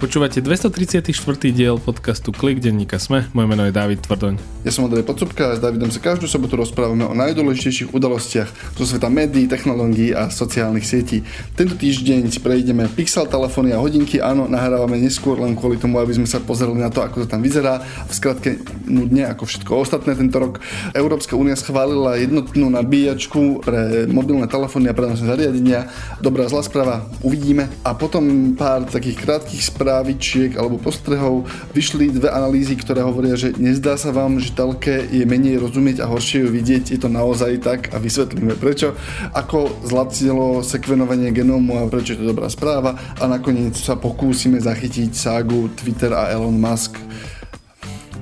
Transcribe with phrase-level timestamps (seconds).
[0.00, 1.12] Počúvate 234.
[1.52, 3.28] diel podcastu Klik denníka Sme.
[3.36, 4.64] Moje meno je David Tvrdoň.
[4.64, 8.48] Ja som Andrej Podsupka a s Davidom sa každú sobotu rozprávame o najdôležitejších udalostiach
[8.80, 11.20] zo sveta médií, technológií a sociálnych sietí.
[11.52, 14.24] Tento týždeň si prejdeme pixel telefóny a hodinky.
[14.24, 17.44] Áno, nahrávame neskôr len kvôli tomu, aby sme sa pozreli na to, ako to tam
[17.44, 17.84] vyzerá.
[18.08, 18.56] V skratke
[18.88, 20.64] nudne ako všetko ostatné tento rok.
[20.96, 25.92] Európska únia schválila jednotnú nabíjačku pre mobilné telefóny a prenosné zariadenia.
[26.24, 27.68] Dobrá zlá správa, uvidíme.
[27.84, 33.58] A potom pár takých krátkých správ správičiek alebo postrehov vyšli dve analýzy, ktoré hovoria, že
[33.58, 36.94] nezdá sa vám, že telke je menej rozumieť a horšie ju vidieť.
[36.94, 38.94] Je to naozaj tak a vysvetlíme prečo.
[39.34, 42.94] Ako zlacnilo sekvenovanie genómu a prečo je to dobrá správa.
[43.18, 46.94] A nakoniec sa pokúsime zachytiť ságu Twitter a Elon Musk.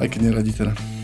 [0.00, 0.97] Aj keď neradí teda.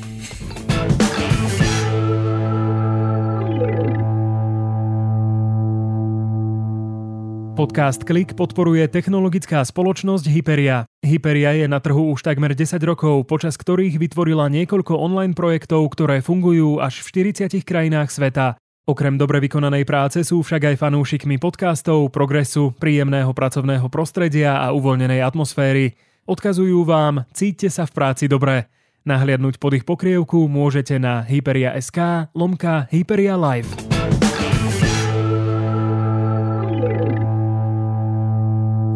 [7.55, 10.91] Podcast Klik podporuje technologická spoločnosť Hyperia.
[11.07, 16.19] Hyperia je na trhu už takmer 10 rokov, počas ktorých vytvorila niekoľko online projektov, ktoré
[16.19, 18.59] fungujú až v 40 krajinách sveta.
[18.91, 25.23] Okrem dobre vykonanej práce sú však aj fanúšikmi podcastov, progresu, príjemného pracovného prostredia a uvoľnenej
[25.23, 25.95] atmosféry.
[26.27, 28.67] Odkazujú vám, cíťte sa v práci dobre.
[29.07, 33.94] Nahliadnúť pod ich pokrievku môžete na hyperia.sk lomka Hyperia Live.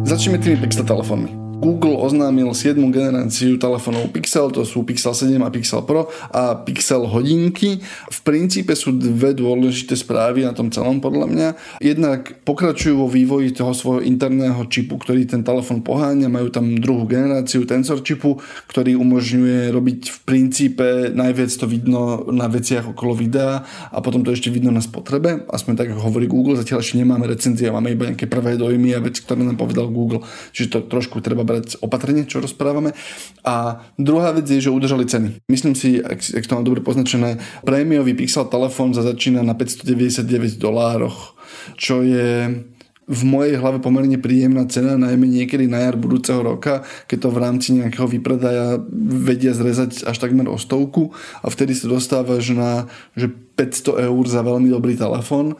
[0.09, 1.38] Zatim je Triplex na telefon mi.
[1.59, 2.79] Google oznámil 7.
[2.87, 7.83] generáciu telefónov Pixel, to sú Pixel 7 a Pixel Pro a Pixel hodinky.
[8.07, 11.47] V princípe sú dve dôležité správy na tom celom podľa mňa.
[11.83, 17.03] Jednak pokračujú vo vývoji toho svojho interného čipu, ktorý ten telefón poháňa, majú tam druhú
[17.03, 18.39] generáciu tensor čipu,
[18.71, 24.31] ktorý umožňuje robiť v princípe najviac to vidno na veciach okolo videa a potom to
[24.31, 25.43] ešte vidno na spotrebe.
[25.51, 29.27] Aspoň tak hovorí Google, zatiaľ ešte nemáme recenzie, máme iba nejaké prvé dojmy a veci,
[29.27, 30.23] ktoré nám povedal Google.
[30.55, 32.93] Čiže to trošku treba brať opatrne, čo rozprávame.
[33.41, 35.41] A druhá vec je, že udržali ceny.
[35.49, 40.61] Myslím si, ak, ak to mám dobre poznačené, prémiový Pixel telefón za začína na 599
[40.61, 41.33] dolároch,
[41.73, 42.61] čo je
[43.09, 47.41] v mojej hlave pomerne príjemná cena, najmä niekedy na jar budúceho roka, keď to v
[47.41, 51.09] rámci nejakého vypredaja vedia zrezať až takmer o stovku
[51.41, 52.85] a vtedy sa dostávaš na
[53.17, 55.57] že 500 eur za veľmi dobrý telefón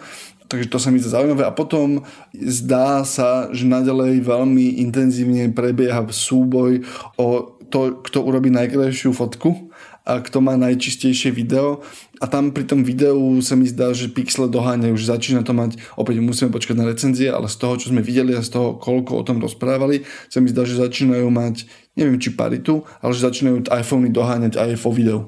[0.50, 1.46] Takže to sa mi zdá zaujímavé.
[1.46, 2.02] A potom
[2.34, 6.82] zdá sa, že naďalej veľmi intenzívne prebieha súboj
[7.22, 9.70] o to, kto urobí najkrajšiu fotku
[10.10, 11.86] a kto má najčistejšie video.
[12.18, 15.78] A tam pri tom videu sa mi zdá, že pixle doháňajú, už začína to mať,
[15.94, 19.22] opäť musíme počkať na recenzie, ale z toho, čo sme videli a z toho, koľko
[19.22, 23.70] o tom rozprávali, sa mi zdá, že začínajú mať, neviem či paritu, ale že začínajú
[23.70, 25.20] iPhony doháňať aj vo videu.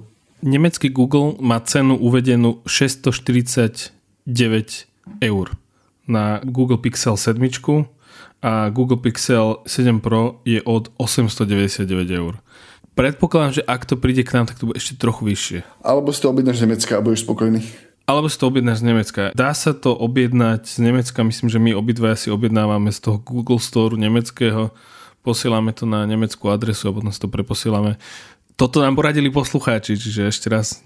[0.41, 4.90] Nemecký Google má cenu uvedenú 649
[5.21, 5.53] eur
[6.07, 7.37] na Google Pixel 7
[8.41, 12.41] a Google Pixel 7 Pro je od 899 eur.
[12.91, 15.59] Predpokladám, že ak to príde k nám, tak to bude ešte trochu vyššie.
[15.79, 17.63] Alebo si to objednáš z Nemecka a budeš spokojný.
[18.03, 19.21] Alebo si to objednáš z Nemecka.
[19.31, 23.63] Dá sa to objednať z Nemecka, myslím, že my obidva si objednávame z toho Google
[23.63, 24.75] Store nemeckého,
[25.23, 27.95] posielame to na nemeckú adresu a potom si to preposielame.
[28.59, 30.83] Toto nám poradili poslucháči, čiže ešte raz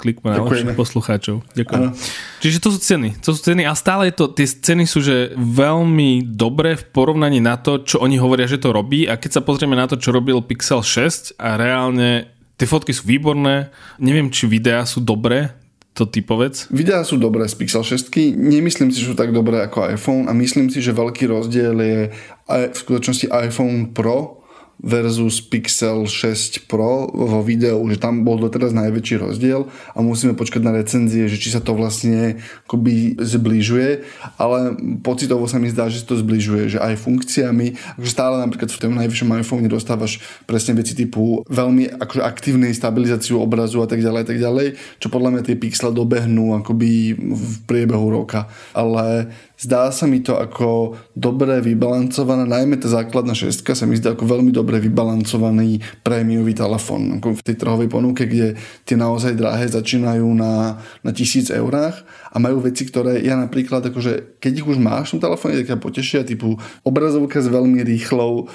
[0.00, 1.44] klik na najlepších poslucháčov.
[1.52, 1.92] Ďakujem.
[1.92, 2.40] Ano.
[2.40, 3.20] Čiže to sú ceny.
[3.20, 7.44] To sú ceny a stále je to, tie ceny sú že veľmi dobré v porovnaní
[7.44, 10.16] na to, čo oni hovoria, že to robí a keď sa pozrieme na to, čo
[10.16, 13.68] robil Pixel 6 a reálne tie fotky sú výborné,
[14.00, 15.52] neviem, či videá sú dobré,
[15.92, 16.70] to ty povedz.
[16.72, 20.32] Videá sú dobré z Pixel 6, nemyslím si, že sú tak dobré ako iPhone a
[20.32, 22.00] myslím si, že veľký rozdiel je
[22.48, 24.39] v skutočnosti iPhone Pro
[24.80, 30.62] versus Pixel 6 Pro vo videu, že tam bol doteraz najväčší rozdiel a musíme počkať
[30.64, 34.04] na recenzie, že či sa to vlastne akoby zbližuje,
[34.40, 38.72] ale pocitovo sa mi zdá, že sa to zbližuje, že aj funkciami, akože stále napríklad
[38.72, 44.00] v tom najvyššom iPhone dostávaš presne veci typu veľmi akože aktívnej stabilizáciu obrazu a tak
[44.00, 49.28] ďalej, tak ďalej, čo podľa mňa tie pixle dobehnú akoby v priebehu roka, ale
[49.60, 54.24] Zdá sa mi to ako dobre vybalancovaná, najmä tá základná šestka sa mi zdá ako
[54.24, 57.20] veľmi dobre vybalancovaný prémiový telefón.
[57.20, 58.56] V tej trhovej ponuke, kde
[58.88, 64.40] tie naozaj drahé začínajú na, na tisíc eurách a majú veci, ktoré ja napríklad, akože,
[64.40, 68.48] keď ich už máš v tom telefóne, tak ťa potešia, typu obrazovka s veľmi rýchlou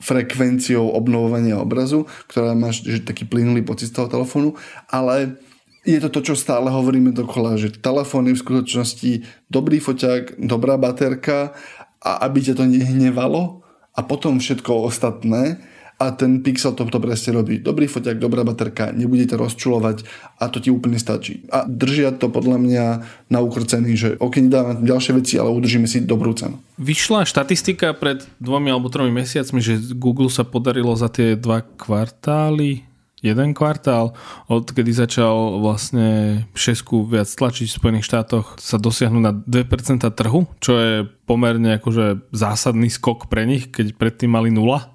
[0.00, 4.56] frekvenciou obnovovania obrazu, ktorá máš že taký plynulý pocit z toho telefónu,
[4.88, 5.36] ale
[5.84, 9.12] je to to, čo stále hovoríme dokola, že telefón je v skutočnosti
[9.48, 11.56] dobrý foťák, dobrá baterka
[12.04, 13.64] a aby ťa to nehnevalo
[13.96, 15.60] a potom všetko ostatné
[16.00, 17.60] a ten Pixel to, to presne robí.
[17.60, 20.08] Dobrý foťák, dobrá baterka, nebudete rozčulovať
[20.40, 21.44] a to ti úplne stačí.
[21.52, 22.84] A držia to podľa mňa
[23.28, 26.56] na úkor ceny, že ok, nedávam ďalšie veci, ale udržíme si dobrú cenu.
[26.80, 32.89] Vyšla štatistika pred dvomi alebo tromi mesiacmi, že Google sa podarilo za tie dva kvartály
[33.20, 34.16] jeden kvartál,
[34.48, 40.72] odkedy začal vlastne šesku viac tlačiť v Spojených štátoch, sa dosiahnu na 2% trhu, čo
[40.76, 40.92] je
[41.28, 44.92] pomerne akože zásadný skok pre nich, keď predtým mali nula.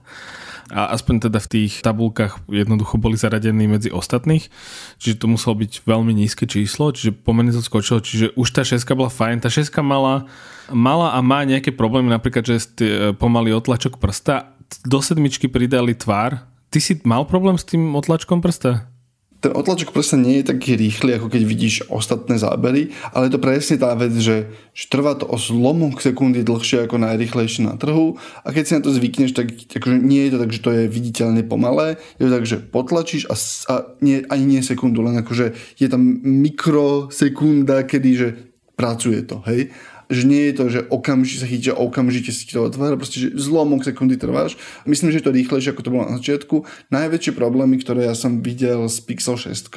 [0.73, 4.49] A aspoň teda v tých tabulkách jednoducho boli zaradení medzi ostatných,
[4.97, 8.97] čiže to muselo byť veľmi nízke číslo, čiže pomerne to skočilo, čiže už tá šeska
[8.97, 10.25] bola fajn, tá šeska mala,
[10.73, 12.65] mala a má nejaké problémy, napríklad, že
[13.21, 16.41] pomaly otlačok prsta, do sedmičky pridali tvár,
[16.75, 18.91] Ty si mal problém s tým otlačkom prsta?
[19.39, 23.39] Ten otlačok prsta nie je taký rýchly, ako keď vidíš ostatné zábery, ale je to
[23.39, 28.19] presne tá vec, že, že trvá to o zlomok sekundy dlhšie ako najrychlejšie na trhu.
[28.43, 30.83] A keď si na to zvykneš, tak akože nie je to tak, že to je
[30.91, 33.35] viditeľne pomalé, je to tak, že potlačíš a,
[33.71, 33.73] a
[34.03, 38.29] nie, ani nie sekundu, len akože je tam mikrosekunda, kedy že
[38.75, 39.71] pracuje to, hej
[40.09, 43.29] že nie je to, že okamžite sa chytíte a okamžite si to otvára, proste, že
[43.35, 44.57] zlomok sekundy trváš.
[44.85, 46.55] Myslím, že je to rýchlejšie, ako to bolo na začiatku.
[46.93, 49.69] Najväčšie problémy, ktoré ja som videl s Pixel 6,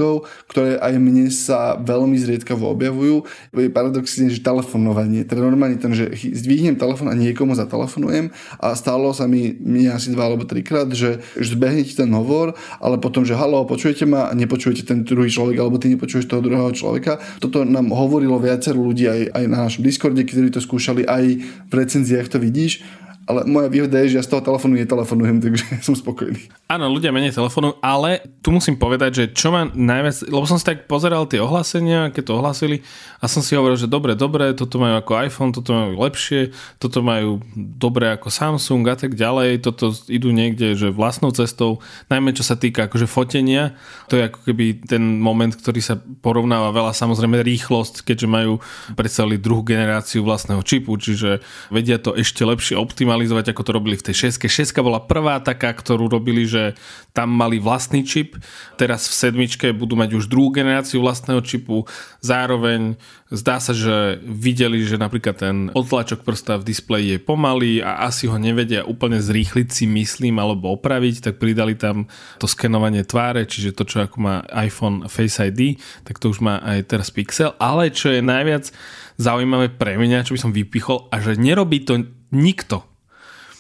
[0.49, 5.25] ktoré aj mne sa veľmi zriedkavo objavujú, je paradoxne, že telefonovanie.
[5.25, 10.13] Teda normálne ten, že zdvihnem telefon a niekomu zatelefonujem a stalo sa mi, mi asi
[10.13, 14.31] dva alebo trikrát, že, že zbehne ti ten hovor, ale potom, že halo, počujete ma
[14.31, 17.19] a nepočujete ten druhý človek, alebo ty nepočuješ toho druhého človeka.
[17.43, 19.83] Toto nám hovorilo viacero ľudí aj, aj na našom
[20.19, 21.25] Discord ktorí to skúšali, aj
[21.71, 22.83] v recenziách to vidíš
[23.29, 26.49] ale moja výhoda je, že ja z toho telefónu netelefonujem, takže som spokojný.
[26.65, 30.65] Áno, ľudia menej telefónu, ale tu musím povedať, že čo ma najviac, lebo som si
[30.65, 32.77] tak pozeral tie ohlásenia, keď to ohlasili
[33.21, 37.05] a som si hovoril, že dobre, dobre, toto majú ako iPhone, toto majú lepšie, toto
[37.05, 42.41] majú dobre ako Samsung a tak ďalej, toto idú niekde, že vlastnou cestou, najmä čo
[42.41, 43.77] sa týka akože fotenia,
[44.09, 48.65] to je ako keby ten moment, ktorý sa porovnáva veľa, samozrejme rýchlosť, keďže majú
[48.97, 53.97] predstavili druhú generáciu vlastného čipu, čiže vedia to ešte lepšie optimalizovať optimalizovať, ako to robili
[53.99, 54.47] v tej šeske.
[54.47, 56.79] Šeska bola prvá taká, ktorú robili, že
[57.11, 58.39] tam mali vlastný čip.
[58.79, 61.83] Teraz v sedmičke budú mať už druhú generáciu vlastného čipu.
[62.23, 62.95] Zároveň
[63.35, 68.31] zdá sa, že videli, že napríklad ten otlačok prsta v displeji je pomalý a asi
[68.31, 72.07] ho nevedia úplne zrýchliť si myslím alebo opraviť, tak pridali tam
[72.39, 75.75] to skenovanie tváre, čiže to, čo ako má iPhone Face ID,
[76.07, 77.59] tak to už má aj teraz Pixel.
[77.59, 78.71] Ale čo je najviac
[79.19, 82.87] zaujímavé pre mňa, čo by som vypichol, a že nerobí to nikto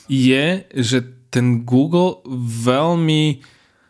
[0.08, 2.24] je, že ten Google
[2.64, 3.44] veľmi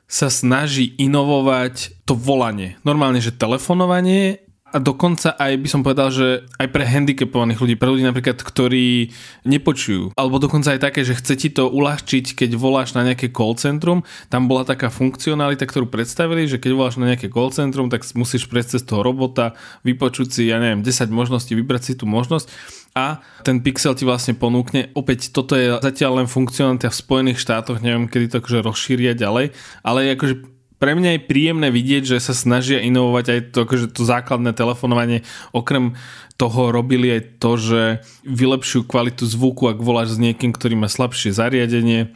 [0.09, 2.81] sa snaží inovovať to volanie.
[2.83, 7.89] Normálne, že telefonovanie a dokonca aj by som povedal, že aj pre handicapovaných ľudí, pre
[7.89, 9.09] ľudí napríklad, ktorí
[9.49, 10.13] nepočujú.
[10.13, 14.05] Alebo dokonca aj také, že chce ti to uľahčiť, keď voláš na nejaké call centrum.
[14.29, 18.45] Tam bola taká funkcionalita, ktorú predstavili, že keď voláš na nejaké call centrum, tak musíš
[18.45, 19.57] prejsť cez toho robota,
[19.89, 22.53] vypočuť si, ja neviem, 10 možností, vybrať si tú možnosť
[22.97, 27.85] a ten Pixel ti vlastne ponúkne, opäť toto je zatiaľ len funkcionalita v Spojených štátoch,
[27.85, 29.55] neviem kedy to akože rozšíria ďalej,
[29.85, 34.07] ale akože pre mňa je príjemné vidieť, že sa snažia inovovať aj to, akože to
[34.07, 35.27] základné telefonovanie.
[35.51, 35.99] Okrem
[36.39, 37.83] toho robili aj to, že
[38.23, 42.15] vylepšujú kvalitu zvuku, ak voláš s niekým, ktorý má slabšie zariadenie.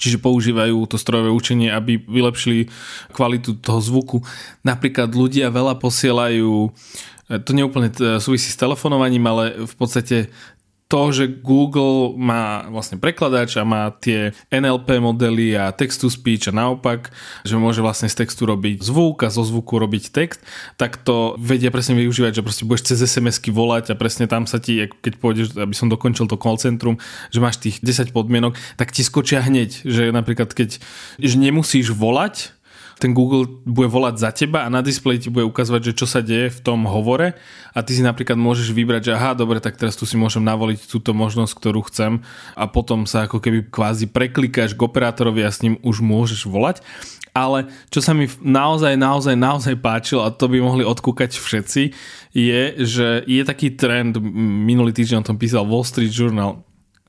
[0.00, 2.72] Čiže používajú to strojové učenie, aby vylepšili
[3.12, 4.24] kvalitu toho zvuku.
[4.64, 6.72] Napríklad ľudia veľa posielajú
[7.28, 10.32] to neúplne súvisí s telefonovaním, ale v podstate
[10.88, 16.48] to, že Google má vlastne prekladač a má tie NLP modely a text to speech
[16.48, 17.12] a naopak,
[17.44, 20.40] že môže vlastne z textu robiť zvuk a zo zvuku robiť text,
[20.80, 24.56] tak to vedia presne využívať, že proste budeš cez SMS-ky volať a presne tam sa
[24.56, 26.96] ti, keď pôjdeš, aby som dokončil to call centrum,
[27.28, 30.80] že máš tých 10 podmienok, tak ti skočia hneď, že napríklad keď
[31.20, 32.56] že nemusíš volať,
[32.98, 36.18] ten Google bude volať za teba a na displeji ti bude ukazovať, že čo sa
[36.18, 37.38] deje v tom hovore
[37.72, 40.90] a ty si napríklad môžeš vybrať, že aha, dobre, tak teraz tu si môžem navoliť
[40.90, 42.26] túto možnosť, ktorú chcem
[42.58, 46.82] a potom sa ako keby kvázi preklikáš k operátorovi a s ním už môžeš volať.
[47.38, 51.94] Ale čo sa mi naozaj, naozaj, naozaj páčilo a to by mohli odkúkať všetci,
[52.34, 54.18] je, že je taký trend,
[54.66, 56.66] minulý týždeň o tom písal Wall Street Journal,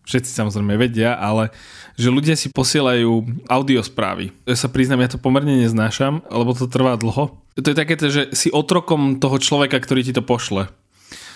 [0.10, 1.54] všetci samozrejme vedia, ale
[1.94, 4.34] že ľudia si posielajú audiosprávy.
[4.50, 7.38] Ja sa priznám, ja to pomerne neznášam, lebo to trvá dlho.
[7.60, 10.72] To je také, že si otrokom toho človeka, ktorý ti to pošle.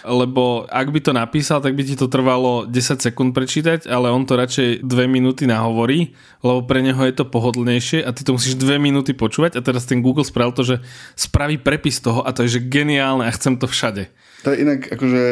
[0.04, 4.28] Lebo ak by to napísal, tak by ti to trvalo 10 sekúnd prečítať, ale on
[4.28, 6.12] to radšej 2 minúty nahovorí,
[6.44, 9.88] lebo pre neho je to pohodlnejšie a ty to musíš 2 minúty počúvať a teraz
[9.88, 10.76] ten Google spravil to, že
[11.16, 14.12] spraví prepis toho a to je že geniálne a chcem to všade.
[14.44, 15.24] To je inak akože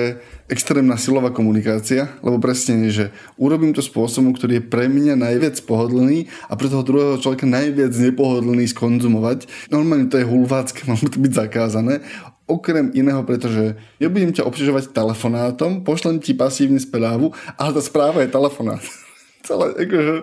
[0.47, 5.59] extrémna silová komunikácia, lebo presne je, že urobím to spôsobom, ktorý je pre mňa najviac
[5.67, 9.51] pohodlný a pre toho druhého človeka najviac nepohodlný skonzumovať.
[9.67, 12.03] Normálne to je hulvácké, má to byť zakázané.
[12.51, 18.27] Okrem iného, pretože ja budem ťa obťažovať telefonátom, pošlem ti pasívne správu, ale tá správa
[18.27, 18.83] je telefonát
[19.47, 20.13] celé, akože,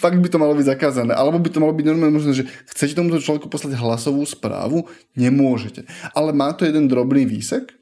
[0.00, 1.12] fakt by to malo byť zakázané.
[1.12, 5.84] Alebo by to malo byť normálne možné, že chcete tomuto človeku poslať hlasovú správu, nemôžete.
[6.16, 7.75] Ale má to jeden drobný výsek,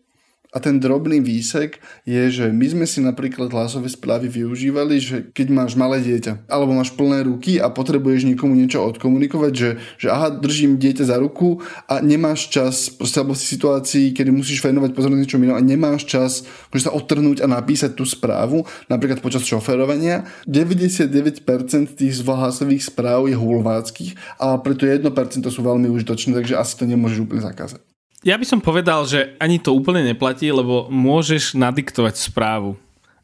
[0.54, 5.46] a ten drobný výsek je, že my sme si napríklad hlasové správy využívali, že keď
[5.50, 10.30] máš malé dieťa alebo máš plné ruky a potrebuješ niekomu niečo odkomunikovať, že, že aha,
[10.30, 11.58] držím dieťa za ruku
[11.90, 16.06] a nemáš čas, proste alebo si situácii, kedy musíš venovať pozornosť niečo iného a nemáš
[16.06, 20.22] čas môžeš sa odtrhnúť a napísať tú správu, napríklad počas šoferovania.
[20.46, 25.02] 99% tých hlasových správ je hulváckých, ale preto 1%
[25.50, 27.93] sú veľmi užitočné, takže asi to nemôžeš úplne zakázať.
[28.24, 32.72] Ja by som povedal, že ani to úplne neplatí, lebo môžeš nadiktovať správu.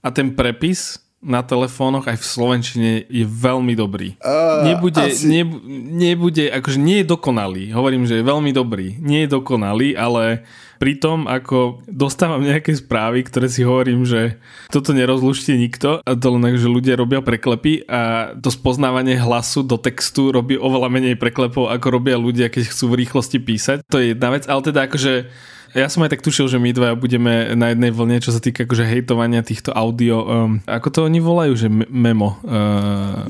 [0.04, 4.16] A ten prepis na telefónoch aj v Slovenčine je veľmi dobrý.
[4.24, 5.28] Uh, nebude, asi...
[5.28, 5.44] ne,
[5.92, 7.76] nebude, akože nie je dokonalý.
[7.76, 8.96] Hovorím, že je veľmi dobrý.
[8.96, 10.48] Nie je dokonalý, ale
[10.80, 14.40] pri tom, ako dostávam nejaké správy, ktoré si hovorím, že
[14.72, 19.76] toto nerozlušti nikto a to len že ľudia robia preklepy a to spoznávanie hlasu do
[19.76, 23.84] textu robí oveľa menej preklepov, ako robia ľudia, keď chcú v rýchlosti písať.
[23.92, 25.28] To je jedna vec, ale teda akože
[25.74, 28.66] ja som aj tak tušil, že my dva budeme na jednej vlne, čo sa týka
[28.66, 32.38] akože hejtovania týchto audio, um, ako to oni volajú, že memo.
[32.42, 33.26] Uh,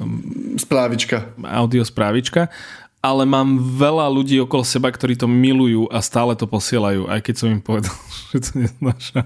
[0.57, 1.37] správička.
[1.45, 2.49] Audio správička.
[3.01, 7.35] Ale mám veľa ľudí okolo seba, ktorí to milujú a stále to posielajú, aj keď
[7.37, 7.97] som im povedal,
[8.33, 9.21] že to neznáša.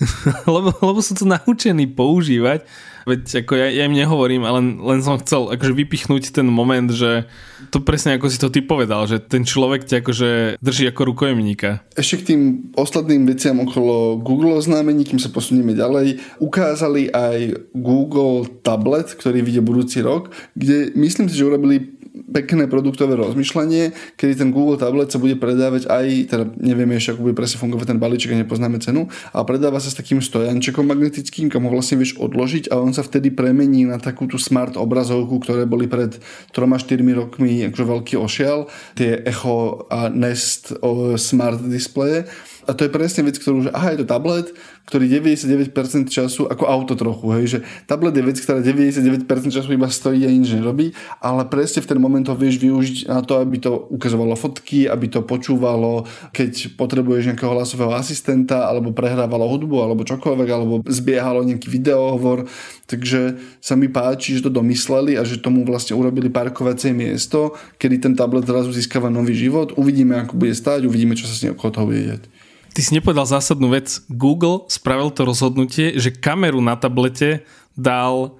[0.54, 2.64] lebo, lebo sú to naučení používať
[3.08, 7.24] Veď ako ja, ja im nehovorím, ale len, som chcel akože vypichnúť ten moment, že
[7.72, 10.30] to presne ako si to ty povedal, že ten človek ťa akože
[10.60, 11.80] drží ako rukojemníka.
[11.96, 12.40] Ešte k tým
[12.76, 19.62] ostatným veciam okolo Google oznámení, kým sa posunieme ďalej, ukázali aj Google tablet, ktorý vyjde
[19.64, 25.22] budúci rok, kde myslím si, že urobili pekné produktové rozmýšľanie, kedy ten Google tablet sa
[25.22, 29.06] bude predávať aj, teda nevieme ešte, ako bude presne fungovať ten balíček a nepoznáme cenu,
[29.30, 33.06] a predáva sa s takým stojančekom magnetickým, kam ho vlastne vieš odložiť a on sa
[33.06, 36.18] vtedy premení na takúto smart obrazovku, ktoré boli pred
[36.50, 38.66] 3-4 rokmi akože veľký ošial,
[38.98, 40.74] tie Echo a Nest
[41.16, 42.26] smart displeje
[42.68, 44.52] a to je presne vec, ktorú, že aha, je to tablet,
[44.90, 49.24] ktorý 99% času, ako auto trochu, hej, že tablet je vec, ktorá 99%
[49.54, 53.22] času iba stojí a nič nerobí, ale presne v ten moment ho vieš využiť na
[53.22, 59.46] to, aby to ukazovalo fotky, aby to počúvalo, keď potrebuješ nejakého hlasového asistenta, alebo prehrávalo
[59.46, 62.50] hudbu, alebo čokoľvek, alebo zbiehalo nejaký videohovor.
[62.90, 68.10] Takže sa mi páči, že to domysleli a že tomu vlastne urobili parkovacie miesto, kedy
[68.10, 69.78] ten tablet zrazu získava nový život.
[69.78, 72.39] Uvidíme, ako bude stáť, uvidíme, čo sa s ním okolo toho bude deť.
[72.70, 73.98] Ty si nepovedal zásadnú vec.
[74.06, 77.42] Google spravil to rozhodnutie, že kameru na tablete
[77.74, 78.38] dal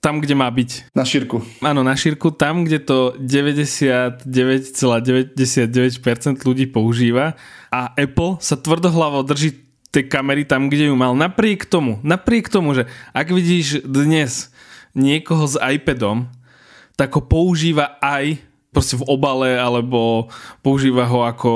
[0.00, 0.96] tam, kde má byť.
[0.96, 1.44] Na šírku.
[1.60, 4.24] Áno, na šírku, tam, kde to 99,99%
[6.40, 7.36] ľudí používa
[7.68, 9.60] a Apple sa tvrdohlavo drží
[9.92, 11.12] tej kamery tam, kde ju mal.
[11.12, 14.48] Napriek tomu, napriek tomu, že ak vidíš dnes
[14.96, 16.32] niekoho s iPadom,
[16.96, 18.40] tak ho používa aj
[18.70, 20.30] proste v obale alebo
[20.62, 21.52] používa ho ako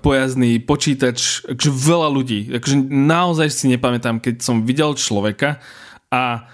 [0.00, 1.44] pojazdný počítač.
[1.44, 2.48] Takže veľa ľudí.
[2.52, 5.60] Takže naozaj si nepamätám, keď som videl človeka
[6.08, 6.48] a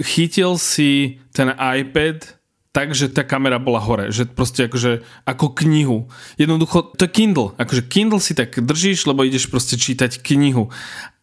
[0.00, 2.36] chytil si ten iPad
[2.76, 4.12] tak, že tá kamera bola hore.
[4.12, 6.12] Že proste akože ako knihu.
[6.36, 7.56] Jednoducho, to je Kindle.
[7.56, 10.68] Akože Kindle si tak držíš, lebo ideš proste čítať knihu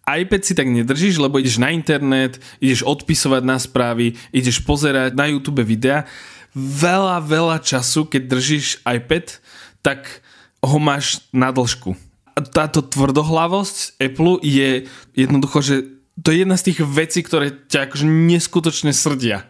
[0.04, 5.32] iPad si tak nedržíš, lebo ideš na internet, ideš odpisovať na správy, ideš pozerať na
[5.32, 6.04] YouTube videa
[6.58, 9.42] veľa, veľa času, keď držíš iPad,
[9.82, 10.24] tak
[10.64, 11.98] ho máš na dĺžku.
[12.56, 15.76] Táto tvrdohlavosť Apple je jednoducho, že
[16.18, 19.46] to je jedna z tých vecí, ktoré ťa akože neskutočne srdia.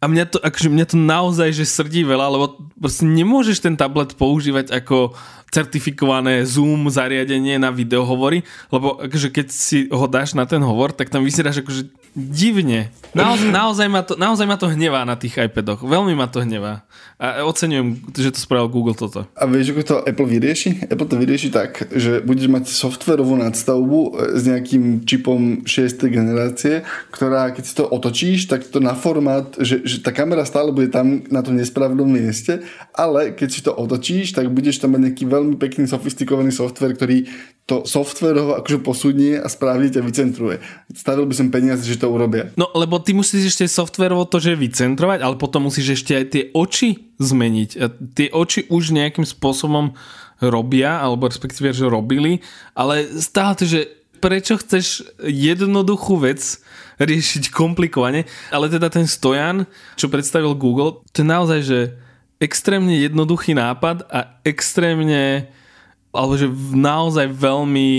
[0.00, 4.16] A mňa to, akože mňa to naozaj že srdí veľa, lebo proste nemôžeš ten tablet
[4.16, 5.12] používať ako
[5.52, 8.40] certifikované Zoom zariadenie na videohovory,
[8.72, 12.90] lebo akože keď si ho dáš na ten hovor, tak tam vyzeráš akože divne.
[13.10, 15.82] Naoz, naozaj, ma to, naozaj ma to hnevá na tých iPadoch.
[15.82, 16.86] Veľmi ma to hnevá.
[17.20, 19.26] A oceňujem, že to spravil Google toto.
[19.34, 20.86] A vieš, ako to Apple vyrieši?
[20.88, 26.06] Apple to vyrieši tak, že budeš mať softverovú nadstavbu e, s nejakým čipom 6.
[26.08, 30.72] generácie, ktorá keď si to otočíš, tak to na formát, že, že tá kamera stále
[30.72, 32.64] bude tam na tom nesprávnom mieste,
[32.96, 37.28] ale keď si to otočíš, tak budeš tam mať nejaký veľmi pekný sofistikovaný software, ktorý
[37.70, 40.58] to softverovo akože posudnie a správne ťa vycentruje.
[40.90, 42.50] Stavil by som peniaze, že to urobia.
[42.58, 46.42] No lebo ty musíš ešte softverovo to, že vycentrovať, ale potom musíš ešte aj tie
[46.50, 47.70] oči zmeniť.
[47.78, 47.86] A
[48.18, 49.94] tie oči už nejakým spôsobom
[50.42, 52.42] robia, alebo respektíve, že robili,
[52.74, 53.86] ale stále to, že
[54.18, 56.42] prečo chceš jednoduchú vec
[57.00, 59.64] riešiť komplikovane, ale teda ten stojan,
[59.96, 61.78] čo predstavil Google, to je naozaj, že
[62.40, 65.48] extrémne jednoduchý nápad a extrémne,
[66.10, 67.90] alebo že naozaj veľmi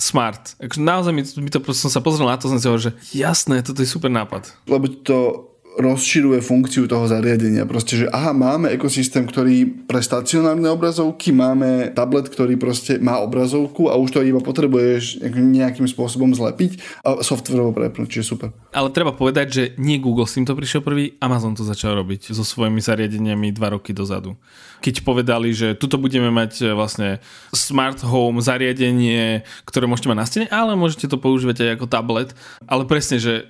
[0.00, 0.56] smart.
[0.58, 3.60] Akože naozaj mi, mi to, som sa pozrel na to, som si hovoril, že jasné,
[3.60, 4.50] toto je super nápad.
[4.66, 7.64] Lebo to rozširuje funkciu toho zariadenia.
[7.64, 13.88] Proste, že aha, máme ekosystém, ktorý pre stacionárne obrazovky, máme tablet, ktorý proste má obrazovku
[13.88, 18.48] a už to iba potrebuješ nejakým spôsobom zlepiť a softverovo prepnúť, čiže super.
[18.72, 22.44] Ale treba povedať, že nie Google s týmto prišiel prvý, Amazon to začal robiť so
[22.44, 24.36] svojimi zariadeniami dva roky dozadu.
[24.82, 27.22] Keď povedali, že tuto budeme mať e, vlastne
[27.54, 32.30] smart home zariadenie, ktoré môžete mať na stene, ale môžete to používať aj ako tablet.
[32.66, 33.46] Ale presne, že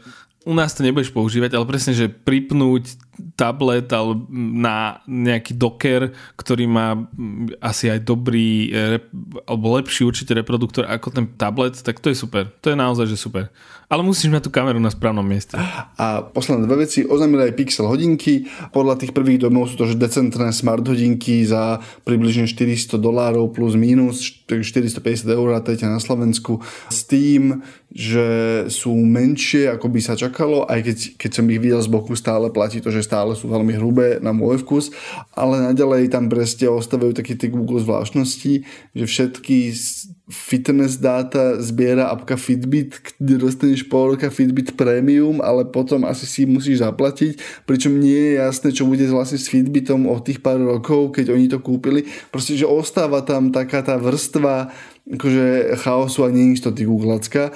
[0.46, 3.88] u nás to nebudeš používať, ale presne, že pripnúť tablet
[4.32, 6.96] na nejaký docker, ktorý má
[7.60, 8.72] asi aj dobrý
[9.44, 12.48] alebo lepší určite reproduktor ako ten tablet, tak to je super.
[12.64, 13.52] To je naozaj, že super.
[13.92, 15.52] Ale musíš mať tú kameru na správnom mieste.
[16.00, 17.04] A posledné dve veci.
[17.04, 18.48] Oznámili aj Pixel hodinky.
[18.72, 21.76] Podľa tých prvých domov sú to že decentné smart hodinky za
[22.08, 26.64] približne 400 dolárov plus minus, 450 eur na Slovensku.
[26.88, 27.60] S tým,
[27.92, 28.24] že
[28.72, 32.48] sú menšie, ako by sa čakalo, aj keď, keď som ich videl z boku, stále
[32.48, 34.94] platí to, že stále sú veľmi hrubé na môj vkus,
[35.34, 38.62] ale naďalej tam presne ostávajú také tie Google zvláštnosti,
[38.94, 39.74] že všetky
[40.32, 46.48] fitness dáta zbiera apka Fitbit, kde dostaneš pol roka Fitbit Premium, ale potom asi si
[46.48, 51.12] musíš zaplatiť, pričom nie je jasné, čo bude vlastne s Fitbitom o tých pár rokov,
[51.18, 52.08] keď oni to kúpili.
[52.32, 57.50] Proste, že ostáva tam taká tá vrstva akože chaosu a neistoty Googleacka.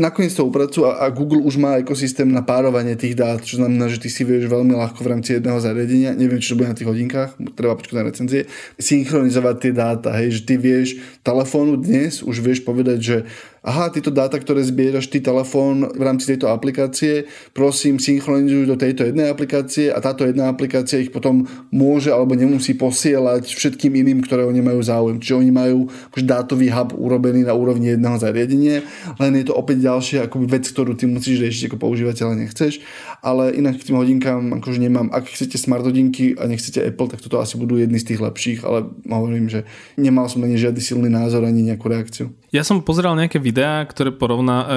[0.00, 3.92] Nakoniec to upracujú a, a Google už má ekosystém na párovanie tých dát, čo znamená,
[3.92, 6.78] že ty si vieš veľmi ľahko v rámci jedného zariadenia, neviem, či to bude na
[6.78, 8.40] tých hodinkách, treba počkať na recenzie,
[8.80, 13.16] synchronizovať tie dáta, hej, že ty vieš telefónu dnes už vieš povedať, že
[13.62, 19.04] aha, tieto dáta, ktoré zbieraš ty telefón v rámci tejto aplikácie, prosím, synchronizuj do tejto
[19.06, 24.46] jednej aplikácie a táto jedna aplikácia ich potom môže alebo nemusí posielať všetkým iným, ktoré
[24.46, 25.18] oni majú záujem.
[25.18, 25.78] Čiže oni majú
[26.12, 28.86] akože dátový hub urobený na úrovni jedného zariadenia,
[29.18, 32.80] len je to opäť ďalšia akoby vec, ktorú ty musíš riešiť ako používateľ nechceš.
[33.18, 35.10] Ale inak k tým hodinkám akože nemám.
[35.10, 38.62] Ak chcete smart hodinky a nechcete Apple, tak toto asi budú jedny z tých lepších,
[38.62, 39.66] ale hovorím, že
[39.98, 42.37] nemal som ani žiadny silný názor ani nejakú reakciu.
[42.48, 44.68] Ja som pozeral nejaké videá, ktoré porovná, e,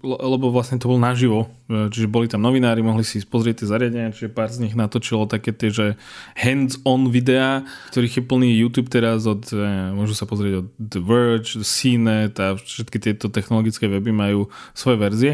[0.00, 4.16] lebo vlastne to bol naživo, e, čiže boli tam novinári, mohli si pozrieť tie zariadenia,
[4.16, 5.86] čiže pár z nich natočilo také tie, že
[6.32, 11.60] hands-on videá, ktorých je plný YouTube teraz od, e, môžu sa pozrieť od The Verge,
[11.60, 15.32] CNET a všetky tieto technologické weby majú svoje verzie.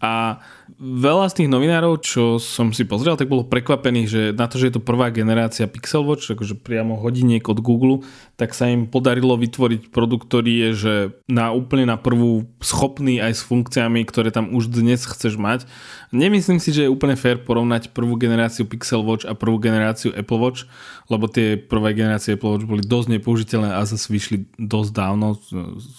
[0.00, 0.40] A
[0.76, 4.68] veľa z tých novinárov, čo som si pozrel, tak bolo prekvapených, že na to, že
[4.68, 8.04] je to prvá generácia Pixel Watch, akože priamo hodiniek od Google,
[8.36, 10.94] tak sa im podarilo vytvoriť produkt, ktorý je, že
[11.26, 15.64] na úplne na prvú schopný aj s funkciami, ktoré tam už dnes chceš mať.
[16.12, 20.40] Nemyslím si, že je úplne fér porovnať prvú generáciu Pixel Watch a prvú generáciu Apple
[20.40, 20.68] Watch,
[21.08, 25.36] lebo tie prvé generácie Apple Watch boli dosť nepoužiteľné a zase vyšli dosť dávno,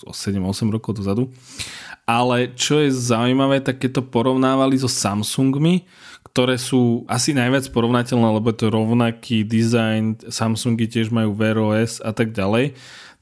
[0.09, 1.33] 7-8 rokov dozadu.
[2.09, 5.85] Ale čo je zaujímavé, tak keď to porovnávali so Samsungmi,
[6.33, 12.09] ktoré sú asi najviac porovnateľné, lebo to rovnaký design, Samsungy tiež majú Wear OS a
[12.09, 12.73] tak ďalej,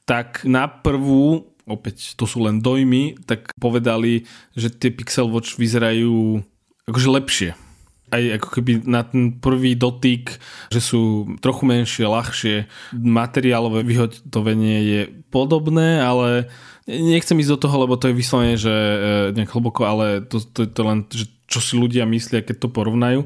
[0.08, 4.24] tak na prvú, opäť to sú len dojmy, tak povedali,
[4.56, 6.40] že tie Pixel Watch vyzerajú
[6.88, 7.67] akože lepšie.
[8.08, 10.40] Aj ako keby na ten prvý dotyk,
[10.72, 12.56] že sú trochu menšie, ľahšie.
[12.96, 16.48] Materiálové vyhotovenie je podobné, ale
[16.88, 18.96] nechcem ísť do toho, lebo to je vyslovene, že e,
[19.36, 22.68] nejak hlboko, ale to, to je to len, že čo si ľudia myslia, keď to
[22.68, 23.24] porovnajú.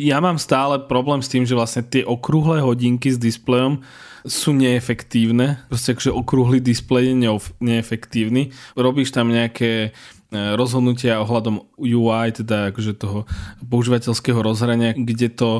[0.00, 3.84] Ja mám stále problém s tým, že vlastne tie okrúhle hodinky s displejom
[4.24, 5.60] sú neefektívne.
[5.68, 7.16] Proste akože okrúhly displej je
[7.60, 8.52] neefektívny.
[8.76, 9.92] Robíš tam nejaké
[10.30, 13.26] rozhodnutia ohľadom UI, teda akože toho
[13.66, 15.50] používateľského rozhrania, kde to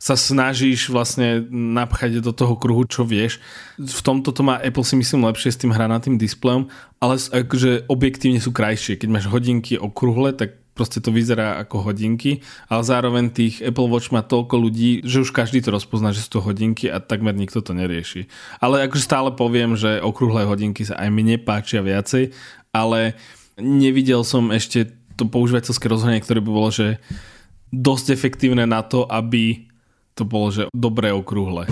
[0.00, 3.36] sa snažíš vlastne napchať do toho kruhu, čo vieš.
[3.76, 6.72] V tomto to má Apple si myslím lepšie s tým hranatým displejom,
[7.04, 8.96] ale akože objektívne sú krajšie.
[8.96, 12.40] Keď máš hodinky okrúhle, tak proste to vyzerá ako hodinky,
[12.72, 16.40] ale zároveň tých Apple Watch má toľko ľudí, že už každý to rozpozná, že sú
[16.40, 18.24] to hodinky a takmer nikto to nerieši.
[18.64, 22.32] Ale akože stále poviem, že okrúhle hodinky sa aj mne páčia viacej,
[22.72, 23.20] ale
[23.58, 27.02] nevidel som ešte to používateľské rozhodenie, ktoré by bolo, že
[27.70, 29.68] dosť efektívne na to, aby
[30.14, 31.68] to bolo, že dobré okrúhle.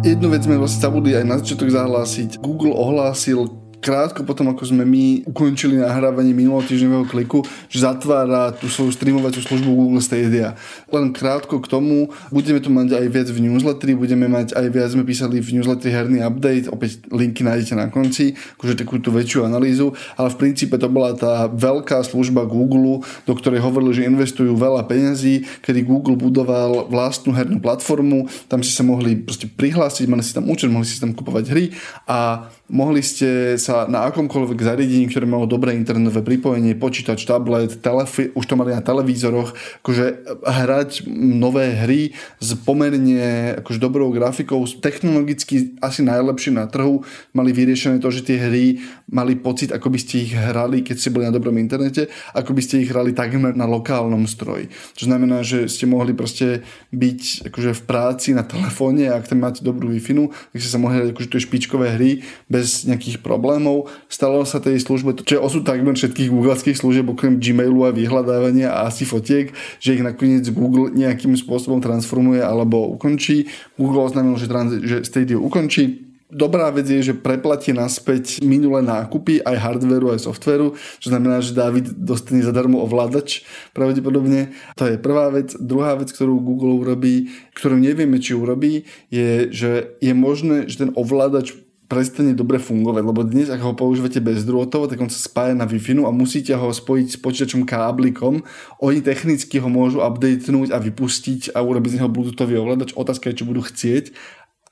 [0.00, 2.40] Jednu vec sme vlastne zabudli aj na začiatok zahlásiť.
[2.40, 8.92] Google ohlásil krátko potom, ako sme my ukončili nahrávanie minulotýždňového kliku, že zatvára tú svoju
[8.92, 10.54] streamovaciu službu Google Stadia.
[10.92, 14.88] Len krátko k tomu, budeme tu mať aj viac v newsletteri, budeme mať aj viac,
[14.92, 19.48] sme písali v newsletteri herný update, opäť linky nájdete na konci, akože takú tú väčšiu
[19.48, 24.52] analýzu, ale v princípe to bola tá veľká služba Google, do ktorej hovorili, že investujú
[24.54, 30.20] veľa peňazí, kedy Google budoval vlastnú hernú platformu, tam si sa mohli proste prihlásiť, mali
[30.20, 31.64] si tam účet, mohli si tam kupovať hry
[32.04, 38.32] a mohli ste sa na akomkoľvek zariadení, ktoré malo dobré internetové pripojenie, počítač, tablet, telefi-
[38.32, 39.52] už to mali na televízoroch,
[39.84, 40.04] akože
[40.46, 47.04] hrať nové hry s pomerne akože dobrou grafikou, technologicky asi najlepšie na trhu,
[47.36, 48.64] mali vyriešené to, že tie hry
[49.10, 52.62] mali pocit, ako by ste ich hrali, keď ste boli na dobrom internete, ako by
[52.64, 54.70] ste ich hrali takmer na lokálnom stroji.
[54.94, 56.62] Čo znamená, že ste mohli proste
[56.94, 61.12] byť akože v práci na telefóne ak tam máte dobrú wi tak ste sa mohli
[61.12, 62.10] akože tie špičkové hry
[62.50, 63.90] bez nejakých problémov.
[64.10, 68.72] Stalo sa tej službe, čo je osud takmer všetkých googleských služieb, okrem Gmailu a vyhľadávania
[68.72, 73.50] a asi fotiek, že ich nakoniec Google nejakým spôsobom transformuje alebo ukončí.
[73.76, 79.42] Google oznámil, že, trans- že Stadia ukončí Dobrá vec je, že preplatí naspäť minulé nákupy
[79.42, 83.42] aj hardveru, aj softveru, čo znamená, že David dostane zadarmo ovládač
[83.74, 84.54] pravdepodobne.
[84.78, 85.58] To je prvá vec.
[85.58, 90.94] Druhá vec, ktorú Google urobí, ktorú nevieme, či urobí, je, že je možné, že ten
[90.94, 91.58] ovládač
[91.90, 95.82] prestane dobre fungovať, lebo dnes, ak ho používate bezdrôtovo, tak on sa spája na wi
[95.82, 98.46] a musíte ho spojiť s počítačom káblikom.
[98.78, 102.94] Oni technicky ho môžu updatenúť a vypustiť a urobiť z neho bluetoothový ovládač.
[102.94, 104.14] Otázka je, či budú chcieť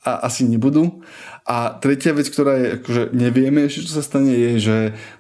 [0.07, 1.03] a asi nebudú.
[1.43, 4.77] A tretia vec, ktorá je, akože nevieme ešte, čo sa stane, je, že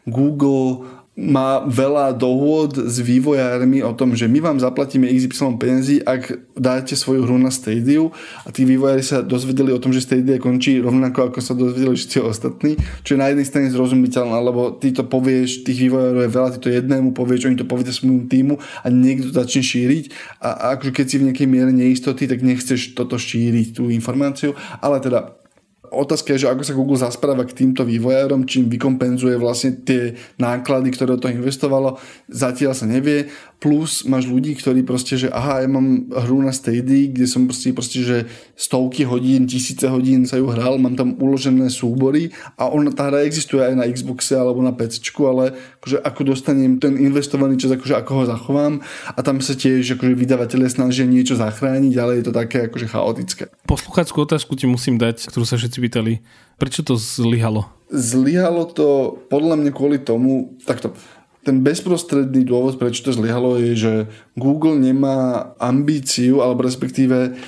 [0.07, 0.87] Google
[1.19, 6.95] má veľa dohôd s vývojármi o tom, že my vám zaplatíme XY peniazy, ak dáte
[6.95, 8.07] svoju hru na Stadia.
[8.47, 12.19] A tí vývojári sa dozvedeli o tom, že Stadia končí rovnako ako sa dozvedeli všetci
[12.23, 16.49] ostatní, čo je na jednej strane zrozumiteľné, lebo ty to povieš, tých vývojárov je veľa,
[16.55, 20.05] ty to jednému povieš, oni to povedia svojmu týmu a niekto to začne šíriť.
[20.39, 24.55] A, a akože keď si v nejakej miere neistoty, tak nechceš toto šíriť, tú informáciu,
[24.79, 25.35] ale teda
[25.91, 30.93] Otázka je, že ako sa Google zaspráva k týmto vývojárom, čím vykompenzuje vlastne tie náklady,
[30.93, 31.97] ktoré do toho investovalo,
[32.29, 37.11] zatiaľ sa nevie plus máš ľudí, ktorí proste, že aha, ja mám hru na Stadia,
[37.11, 38.17] kde som proste, proste že
[38.55, 43.27] stovky hodín, tisíce hodín sa ju hral, mám tam uložené súbory a on, tá hra
[43.27, 47.99] existuje aj na Xboxe alebo na PC, ale akože ako dostanem ten investovaný čas, akože
[47.99, 48.75] ako ho zachovám
[49.11, 53.43] a tam sa tiež akože vydavatelia snažia niečo zachrániť, ale je to také akože chaotické.
[53.67, 56.13] Posluchackú otázku ti musím dať, ktorú sa všetci pýtali.
[56.59, 57.71] Prečo to zlyhalo?
[57.89, 60.93] Zlyhalo to podľa mňa kvôli tomu, takto,
[61.47, 63.93] ten bezprostredný dôvod, prečo to zlyhalo, je, že
[64.37, 67.39] Google nemá ambíciu, alebo respektíve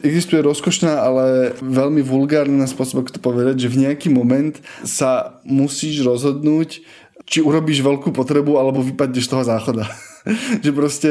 [0.00, 6.02] existuje rozkošná, ale veľmi vulgárna spôsob, ako to povedať, že v nejaký moment sa musíš
[6.02, 6.82] rozhodnúť,
[7.28, 9.84] či urobíš veľkú potrebu, alebo vypadneš z toho záchoda.
[10.64, 11.10] že proste,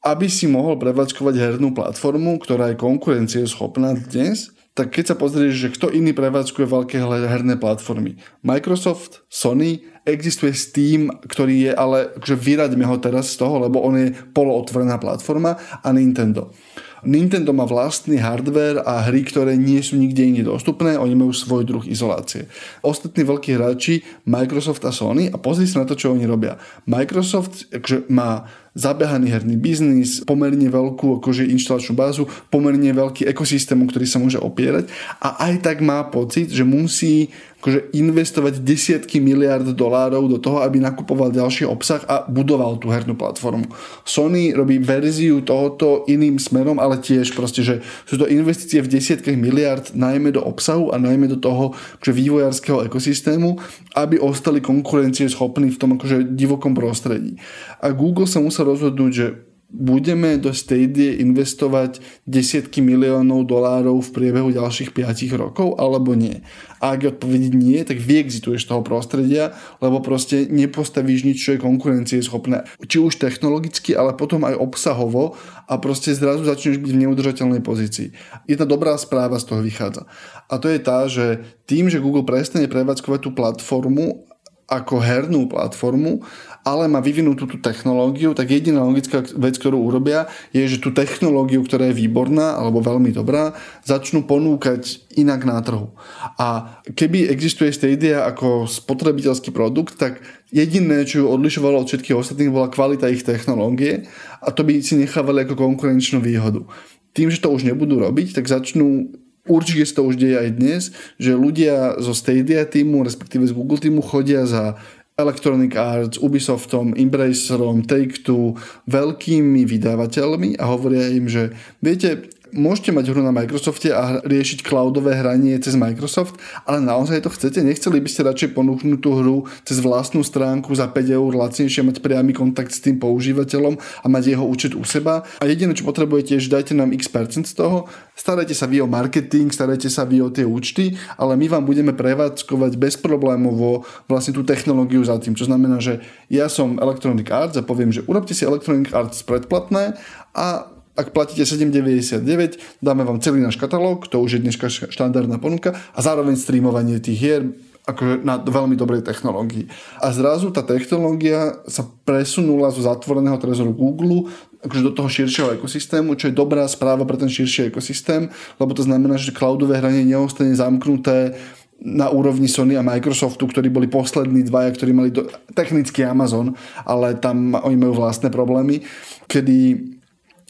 [0.00, 5.72] aby si mohol prevádzkovať hernú platformu, ktorá je konkurencieschopná dnes, tak keď sa pozrieš, že
[5.74, 8.22] kto iný prevádzkuje veľké herné platformy.
[8.46, 13.98] Microsoft, Sony, existuje Steam, ktorý je ale, že vyraďme ho teraz z toho, lebo on
[13.98, 16.54] je polootvorená platforma a Nintendo.
[17.00, 21.64] Nintendo má vlastný hardware a hry, ktoré nie sú nikde inde dostupné, oni majú svoj
[21.64, 22.44] druh izolácie.
[22.84, 26.60] Ostatní veľkí hráči, Microsoft a Sony, a pozri sa na to, čo oni robia.
[26.84, 34.06] Microsoft akože má zabehaný herný biznis, pomerne veľkú akože inštalačnú bázu, pomerne veľký ekosystém, ktorý
[34.06, 40.24] sa môže opierať a aj tak má pocit, že musí akože investovať desiatky miliard dolárov
[40.32, 43.68] do toho, aby nakupoval ďalší obsah a budoval tú hernú platformu.
[44.00, 49.36] Sony robí verziu tohoto iným smerom, ale tiež proste, že sú to investície v desiatkách
[49.36, 53.60] miliard najmä do obsahu a najmä do toho akože vývojárskeho ekosystému,
[53.92, 57.36] aby ostali konkurencie schopní v tom akože divokom prostredí.
[57.84, 59.26] A Google sa musel rozhodnúť, že
[59.70, 66.42] budeme do Stadia investovať desiatky miliónov dolárov v priebehu ďalších 5 rokov alebo nie.
[66.82, 72.66] A ak odpovedí nie, tak vyexituješ toho prostredia, lebo proste nepostavíš nič, čo je konkurencieschopné.
[72.82, 75.38] Či už technologicky, ale potom aj obsahovo
[75.70, 78.10] a proste zrazu začneš byť v neudržateľnej pozícii.
[78.50, 80.02] Jedna dobrá správa z toho vychádza.
[80.50, 84.26] A to je tá, že tým, že Google prestane prevádzkovať tú platformu
[84.70, 86.22] ako hernú platformu,
[86.70, 91.66] ale má vyvinúť tú technológiu, tak jediná logická vec, ktorú urobia, je, že tú technológiu,
[91.66, 95.90] ktorá je výborná alebo veľmi dobrá, začnú ponúkať inak na trhu.
[96.38, 100.22] A keby existuje Stadia ako spotrebiteľský produkt, tak
[100.54, 104.06] jediné, čo ju odlišovalo od všetkých ostatných, bola kvalita ich technológie
[104.38, 106.62] a to by si nechávali ako konkurenčnú výhodu.
[107.10, 109.10] Tým, že to už nebudú robiť, tak začnú
[109.50, 110.82] určite sa to už deje aj dnes,
[111.16, 114.78] že ľudia zo Stadia týmu, respektíve z Google týmu chodia za
[115.20, 118.56] Electronic Arts, Ubisoftom, Embracerom, Take-Two,
[118.88, 121.52] veľkými vydavateľmi a hovoria im, že
[121.84, 127.30] viete, môžete mať hru na Microsofte a riešiť cloudové hranie cez Microsoft, ale naozaj to
[127.30, 127.62] chcete?
[127.62, 129.36] Nechceli by ste radšej ponúknuť tú hru
[129.66, 134.36] cez vlastnú stránku za 5 eur lacnejšie, mať priamy kontakt s tým používateľom a mať
[134.36, 135.26] jeho účet u seba?
[135.42, 138.80] A jediné, čo potrebujete, je, že dajte nám x percent z toho, starajte sa vy
[138.80, 144.36] o marketing, starajte sa vy o tie účty, ale my vám budeme prevádzkovať bezproblémovo vlastne
[144.36, 145.34] tú technológiu za tým.
[145.34, 145.98] Čo znamená, že
[146.30, 149.98] ja som Electronic Arts a poviem, že urobte si Electronic Arts predplatné
[150.30, 155.78] a ak platíte 7,99, dáme vám celý náš katalóg, to už je dneska štandardná ponuka
[155.94, 157.42] a zároveň streamovanie tých hier
[157.88, 159.66] akože na veľmi dobrej technológii.
[159.98, 164.28] A zrazu tá technológia sa presunula zo zatvoreného trezoru Google
[164.60, 168.28] akože do toho širšieho ekosystému, čo je dobrá správa pre ten širší ekosystém,
[168.60, 171.32] lebo to znamená, že cloudové hranie neostane zamknuté
[171.80, 175.24] na úrovni Sony a Microsoftu, ktorí boli poslední dvaja, ktorí mali do,
[175.56, 176.52] technicky Amazon,
[176.84, 178.84] ale tam oni majú vlastné problémy,
[179.24, 179.80] kedy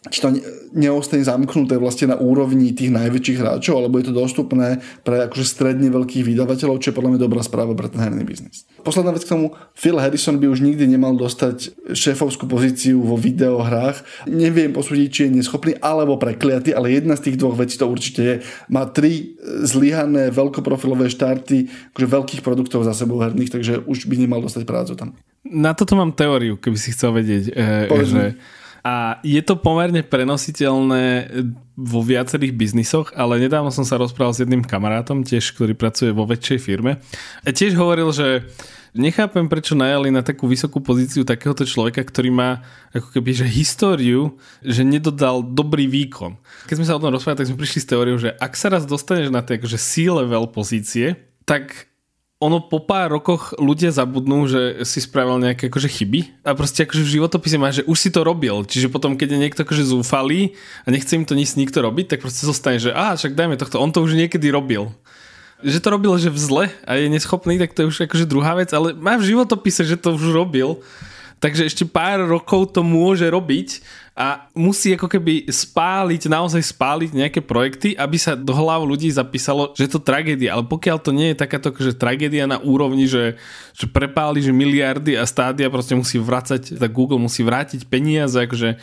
[0.09, 0.33] či to
[0.73, 5.93] neostane zamknuté vlastne na úrovni tých najväčších hráčov, alebo je to dostupné pre akože stredne
[5.93, 8.65] veľkých vydavateľov, čo je podľa mňa dobrá správa pre ten herný biznis.
[8.81, 14.25] Posledná vec k tomu, Phil Harrison by už nikdy nemal dostať šéfovskú pozíciu vo videohrách.
[14.25, 18.21] Neviem posúdiť, či je neschopný alebo prekliatý, ale jedna z tých dvoch vecí to určite
[18.25, 18.35] je.
[18.73, 19.37] Má tri
[19.69, 24.97] zlyhané veľkoprofilové štarty akože veľkých produktov za sebou herných, takže už by nemal dostať prácu
[24.97, 25.13] tam.
[25.45, 27.45] Na toto mám teóriu, keby si chcel vedieť.
[27.53, 28.23] E, že
[28.81, 31.29] a je to pomerne prenositeľné
[31.77, 36.25] vo viacerých biznisoch, ale nedávno som sa rozprával s jedným kamarátom, tiež, ktorý pracuje vo
[36.25, 37.01] väčšej firme.
[37.45, 38.49] A tiež hovoril, že
[38.97, 42.65] nechápem, prečo najali na takú vysokú pozíciu takéhoto človeka, ktorý má
[42.97, 46.41] ako keby, že históriu, že nedodal dobrý výkon.
[46.67, 48.89] Keď sme sa o tom rozprávali, tak sme prišli s teóriou, že ak sa raz
[48.89, 51.90] dostaneš na tie akože C-level pozície, tak
[52.41, 57.05] ono po pár rokoch ľudia zabudnú, že si spravil nejaké akože chyby a proste akože
[57.05, 58.65] v životopise má, že už si to robil.
[58.65, 62.25] Čiže potom, keď je niekto akože zúfalý a nechce im to nič nikto robiť, tak
[62.25, 64.89] proste zostane, že a však dajme tohto, on to už niekedy robil.
[65.61, 68.57] Že to robil, že v zle a je neschopný, tak to je už akože druhá
[68.57, 70.81] vec, ale má v životopise, že to už robil.
[71.45, 73.85] Takže ešte pár rokov to môže robiť
[74.21, 79.73] a musí ako keby spáliť, naozaj spáliť nejaké projekty, aby sa do hlav ľudí zapísalo,
[79.73, 80.53] že je to tragédia.
[80.53, 83.41] Ale pokiaľ to nie je takáto že tragédia na úrovni, že,
[83.73, 88.77] že prepáli že miliardy a stádia proste musí vracať, tak Google musí vrátiť peniaze, akože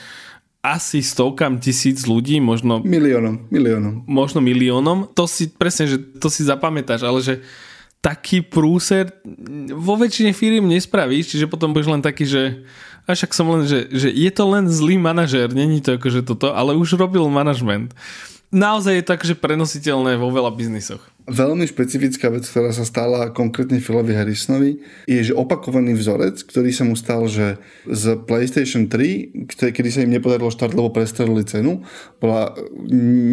[0.66, 2.82] asi stovkám tisíc ľudí, možno...
[2.82, 4.10] Miliónom, miliónom.
[4.10, 5.14] Možno miliónom.
[5.14, 7.46] To si, presne, že to si zapamätáš, ale že
[8.02, 9.14] taký prúser
[9.70, 12.66] vo väčšine firiem nespravíš, čiže potom budeš len taký, že
[13.08, 16.52] a však som len, že, že je to len zlý manažér, není to akože toto,
[16.52, 17.96] ale už robil manažment.
[18.52, 21.00] Naozaj je to akože prenositeľné vo veľa biznisoch.
[21.28, 24.80] Veľmi špecifická vec, ktorá sa stala konkrétne Philovi Harrisonovi,
[25.12, 30.16] je, že opakovaný vzorec, ktorý sa mu stal, že z PlayStation 3, kedy sa im
[30.16, 31.84] nepodarilo štart, lebo prestrelili cenu,
[32.24, 32.56] bola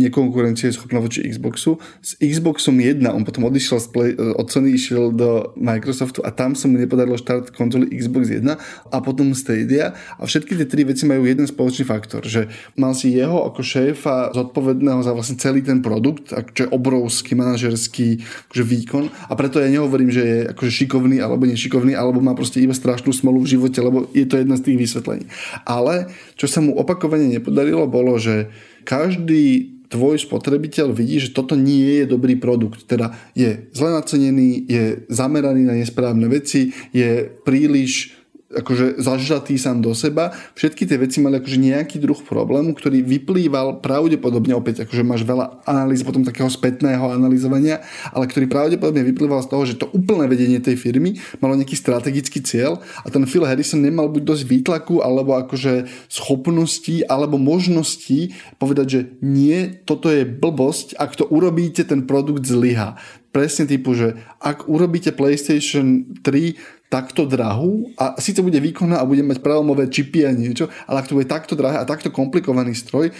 [0.02, 1.78] nekonkurencie schopná voči Xboxu.
[2.02, 6.58] S Xboxom 1 on potom odišiel z Play, od Sony, išiel do Microsoftu a tam
[6.58, 8.42] sa mu nepodarilo štart konzoly Xbox 1
[8.90, 13.14] a potom Stadia a všetky tie tri veci majú jeden spoločný faktor, že mal si
[13.14, 18.64] jeho ako šéfa zodpovedného za vlastne celý ten produkt, čo je obrovský manažer manažerský akože
[18.64, 22.72] výkon a preto ja nehovorím, že je akože šikovný alebo nešikovný, alebo má proste iba
[22.72, 25.26] strašnú smolu v živote, lebo je to jedna z tých vysvetlení.
[25.68, 26.08] Ale
[26.40, 28.48] čo sa mu opakovane nepodarilo, bolo, že
[28.88, 32.88] každý tvoj spotrebiteľ vidí, že toto nie je dobrý produkt.
[32.88, 38.23] Teda je zle nacenený, je zameraný na nesprávne veci, je príliš
[38.60, 40.30] akože zažratý sám do seba.
[40.54, 45.66] Všetky tie veci mali akože nejaký druh problému, ktorý vyplýval pravdepodobne opäť, akože máš veľa
[45.66, 47.82] analýz potom takého spätného analyzovania,
[48.14, 52.40] ale ktorý pravdepodobne vyplýval z toho, že to úplné vedenie tej firmy malo nejaký strategický
[52.40, 58.86] cieľ a ten Phil Harrison nemal buď dosť výtlaku alebo akože schopností alebo možností povedať,
[58.86, 62.96] že nie, toto je blbosť, ak to urobíte, ten produkt zlyha
[63.34, 66.54] presne typu, že ak urobíte PlayStation 3
[66.94, 71.10] takto drahú a síce bude výkonná a bude mať pravomové čipy a niečo, ale ak
[71.10, 73.10] to bude takto drahé a takto komplikovaný stroj,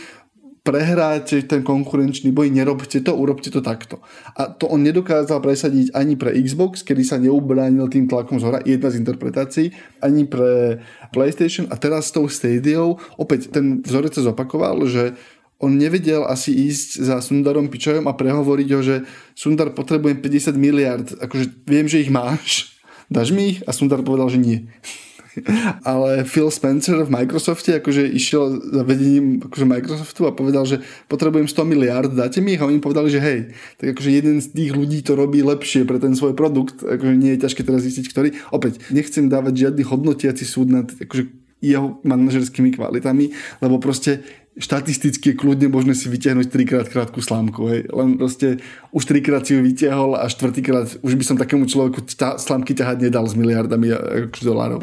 [0.62, 3.98] prehráte ten konkurenčný boj, nerobte to, urobte to takto.
[4.38, 8.62] A to on nedokázal presadiť ani pre Xbox, kedy sa neubránil tým tlakom z hora,
[8.62, 9.66] jedna z interpretácií,
[10.00, 15.18] ani pre PlayStation a teraz s tou Stadiou, opäť ten vzorec sa zopakoval, že
[15.58, 18.96] on nevedel asi ísť za Sundarom Pičajom a prehovoriť ho, že
[19.34, 22.73] Sundar potrebujem 50 miliard, akože viem, že ich máš,
[23.10, 23.58] dáš mi ich?
[23.66, 24.58] A Sundar povedal, že nie.
[25.90, 31.50] ale Phil Spencer v Microsofte akože išiel za vedením akože Microsoftu a povedal, že potrebujem
[31.50, 32.62] 100 miliard, dáte mi ich?
[32.62, 33.38] A oni povedali, že hej,
[33.78, 37.34] tak akože jeden z tých ľudí to robí lepšie pre ten svoj produkt, akože nie
[37.34, 38.28] je ťažké teraz zistiť, ktorý.
[38.54, 43.32] Opäť, nechcem dávať žiadny hodnotiaci súd nad akože jeho manažerskými kvalitami,
[43.64, 44.20] lebo proste
[44.54, 47.66] štatisticky kľudne možné si vytiahnuť trikrát krátku slámku.
[47.66, 47.90] Hej.
[47.90, 48.62] Len proste
[48.94, 53.10] už trikrát si ju vytiahol a štvrtýkrát už by som takému človeku tá, slámky ťahať
[53.10, 53.90] nedal s miliardami
[54.30, 54.80] akože dolárov.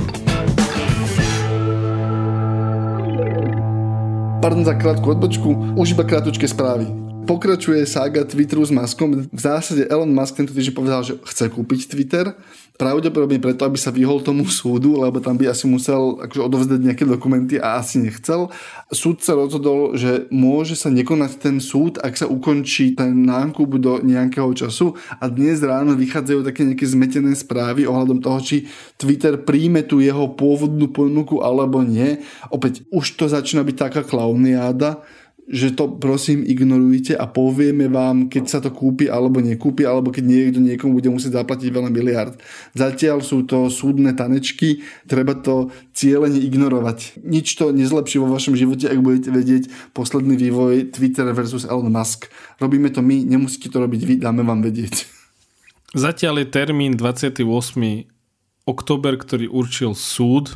[4.41, 6.89] Pardon za krátku odbočku, už iba krátučké správy.
[7.29, 9.29] Pokračuje sága Twitteru s Muskom.
[9.29, 12.34] V zásade Elon Musk tento týždeň povedal, že chce kúpiť Twitter
[12.81, 17.05] pravdepodobne preto, aby sa vyhol tomu súdu, lebo tam by asi musel akože odovzdať nejaké
[17.05, 18.49] dokumenty a asi nechcel.
[18.89, 24.01] Súd sa rozhodol, že môže sa nekonať ten súd, ak sa ukončí ten nákup do
[24.01, 28.65] nejakého času a dnes ráno vychádzajú také nejaké zmetené správy ohľadom toho, či
[28.97, 32.17] Twitter príjme tú jeho pôvodnú ponuku alebo nie.
[32.49, 35.05] Opäť už to začína byť taká klauniáda,
[35.49, 40.23] že to prosím ignorujte a povieme vám, keď sa to kúpi alebo nekúpi, alebo keď
[40.23, 42.38] niekto niekomu bude musieť zaplatiť veľa miliard.
[42.77, 47.19] Zatiaľ sú to súdne tanečky, treba to cieľene ignorovať.
[47.25, 52.30] Nič to nezlepší vo vašom živote, ak budete vedieť posledný vývoj Twitter versus Elon Musk.
[52.62, 55.10] Robíme to my, nemusíte to robiť vy, dáme vám vedieť.
[55.91, 57.43] Zatiaľ je termín 28.
[58.63, 60.56] október, ktorý určil súd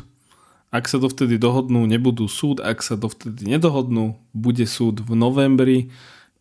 [0.74, 2.58] ak sa dovtedy dohodnú, nebudú súd.
[2.58, 5.78] Ak sa dovtedy nedohodnú, bude súd v novembri.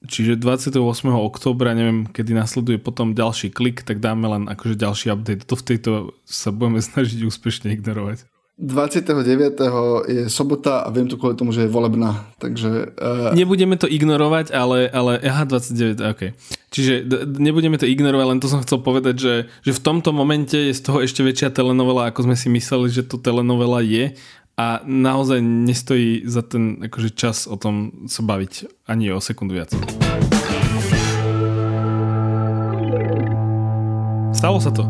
[0.05, 0.77] Čiže 28.
[1.17, 5.49] oktobra, neviem, kedy nasleduje potom ďalší klik, tak dáme len akože ďalší update.
[5.49, 5.91] To v tejto
[6.25, 8.27] sa budeme snažiť úspešne ignorovať.
[8.55, 10.07] 29.
[10.07, 12.95] je sobota a viem to kvôli tomu, že je volebná, takže...
[12.95, 13.35] Uh...
[13.35, 16.21] Nebudeme to ignorovať, ale, ale aha, 29, ok.
[16.71, 20.55] Čiže d- nebudeme to ignorovať, len to som chcel povedať, že, že v tomto momente
[20.55, 24.15] je z toho ešte väčšia telenovela, ako sme si mysleli, že to telenovela je
[24.55, 29.75] a naozaj nestojí za ten akože čas o tom sa baviť ani o sekundu viac.
[34.31, 34.87] Stalo sa to.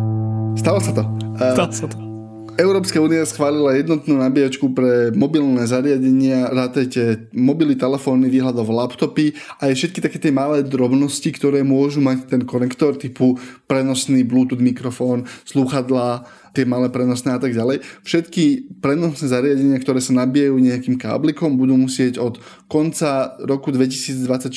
[0.53, 1.01] Stalo sa to.
[1.41, 1.57] Uh...
[1.57, 2.14] Stalo sa to.
[2.55, 9.75] Európska únia schválila jednotnú nabíjačku pre mobilné zariadenia, rátajte mobily, telefóny, výhľadov, laptopy a aj
[9.75, 13.35] všetky také tie malé drobnosti, ktoré môžu mať ten konektor typu
[13.67, 17.83] prenosný Bluetooth mikrofón, slúchadlá, tie malé prenosné a tak ďalej.
[18.07, 22.39] Všetky prenosné zariadenia, ktoré sa nabíjajú nejakým káblikom, budú musieť od
[22.71, 24.47] konca roku 2024,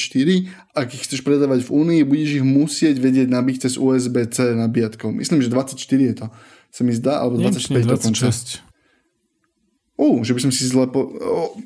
[0.71, 5.11] ak ich chceš predávať v Únii, budeš ich musieť vedieť nabiť cez USB-C nabíjatkou.
[5.11, 6.31] Myslím, že 24 je to
[6.73, 8.63] sa mi zdá, alebo 25 Nie, 26.
[9.99, 11.11] Ú, že by som si zle po...
[11.19, 11.59] Oh,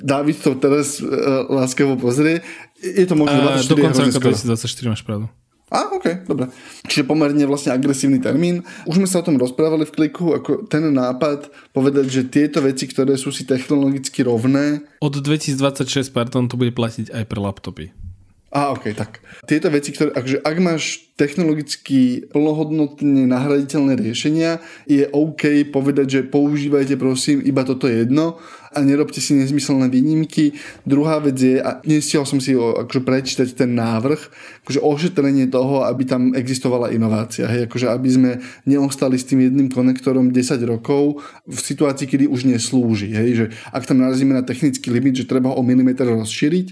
[0.00, 2.44] David to teraz uh, láskavo pozrie.
[2.80, 5.28] Je to možno 24 Do konca roka 2024 máš pravdu.
[5.70, 6.50] A, ok, dobre.
[6.90, 8.66] Čiže pomerne vlastne agresívny termín.
[8.90, 12.90] Už sme sa o tom rozprávali v kliku, ako ten nápad povedať, že tieto veci,
[12.90, 14.82] ktoré sú si technologicky rovné...
[14.98, 17.94] Od 2026, pardon, to bude platiť aj pre laptopy.
[18.50, 19.22] A ok, tak.
[19.46, 24.58] Tieto veci, ktoré, akože ak máš technologicky plnohodnotne nahraditeľné riešenia,
[24.90, 28.42] je OK povedať, že používajte prosím iba toto jedno
[28.74, 30.58] a nerobte si nezmyselné výnimky.
[30.82, 34.18] Druhá vec je, a nestiel som si akože prečítať ten návrh,
[34.64, 37.48] akože ošetrenie toho, aby tam existovala inovácia.
[37.48, 38.30] Hej, akože aby sme
[38.68, 43.08] neostali s tým jedným konektorom 10 rokov v situácii, kedy už neslúži.
[43.10, 46.66] Hej, že ak tam narazíme na technický limit, že treba o milimeter rozšíriť,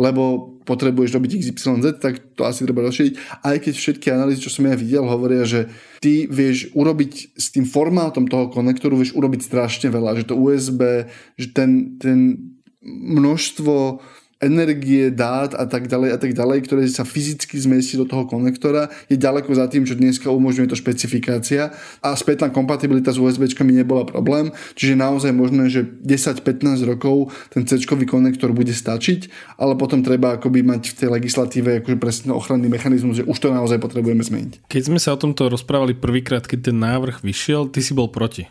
[0.00, 3.44] lebo potrebuješ robiť XYZ, tak to asi treba rozšíriť.
[3.44, 5.68] Aj keď všetky analýzy, čo som ja videl, hovoria, že
[6.00, 11.06] ty vieš urobiť s tým formátom toho konektoru, vieš urobiť strašne veľa, že to USB,
[11.36, 12.40] že ten, ten
[12.84, 14.00] množstvo
[14.44, 18.92] energie, dát a tak ďalej a tak ďalej, ktoré sa fyzicky zmestí do toho konektora,
[19.08, 21.72] je ďaleko za tým, čo dneska umožňuje to špecifikácia
[22.04, 27.80] a spätná kompatibilita s USB nebola problém, čiže naozaj možné, že 10-15 rokov ten C
[27.88, 33.24] konektor bude stačiť, ale potom treba akoby mať v tej legislatíve akože presne ochranný mechanizmus,
[33.24, 34.68] že už to naozaj potrebujeme zmeniť.
[34.68, 38.46] Keď sme sa o tomto rozprávali prvýkrát, keď ten návrh vyšiel, ty si bol proti.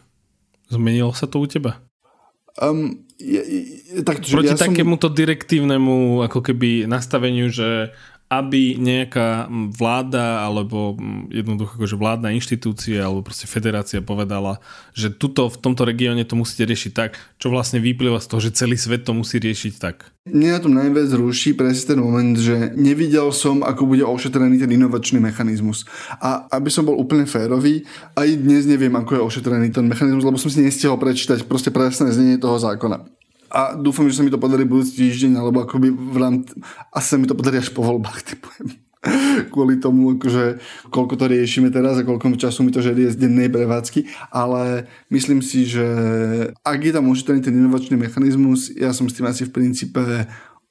[0.73, 1.84] Zmenilo sa to u teba?
[2.58, 5.15] Um, je, je, tak, Proti ja takémuto som...
[5.15, 7.93] direktívnemu ako keby nastaveniu, že
[8.39, 9.46] aby nejaká
[9.78, 10.98] vláda alebo
[11.30, 14.58] jednoducho akože vládna inštitúcia alebo proste federácia povedala,
[14.98, 18.58] že tuto v tomto regióne to musíte riešiť tak, čo vlastne vyplýva z toho, že
[18.58, 20.10] celý svet to musí riešiť tak.
[20.24, 24.72] Mne na tom najviac ruší presne ten moment, že nevidel som, ako bude ošetrený ten
[24.72, 25.84] inovačný mechanizmus.
[26.24, 27.84] A aby som bol úplne férový,
[28.15, 32.15] aj dnes neviem, ako je ošetrený ten mechanizmus, lebo som si nestihol prečítať proste presné
[32.15, 33.22] znenie toho zákona
[33.53, 36.58] a dúfam, že sa mi to podarí budúci týždeň, alebo akoby v rámci,
[36.89, 38.81] asi sa mi to podarí až po voľbách, typujem.
[39.51, 43.51] kvôli tomu, akože, koľko to riešime teraz a koľko času mi to žerie z dennej
[43.51, 45.85] prevádzky, ale myslím si, že
[46.63, 50.01] ak je tam ušetrený ten inovačný mechanizmus, ja som s tým asi v princípe